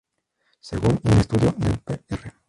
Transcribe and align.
Según 0.61 0.99
un 1.03 1.11
estudio 1.13 1.53
del 1.59 1.77
Pr. 1.77 2.33